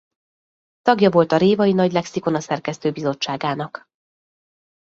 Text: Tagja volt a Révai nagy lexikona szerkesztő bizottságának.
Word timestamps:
Tagja 0.81 1.09
volt 1.11 1.31
a 1.31 1.37
Révai 1.37 1.71
nagy 1.73 1.91
lexikona 1.91 2.39
szerkesztő 2.39 2.91
bizottságának. 2.91 3.87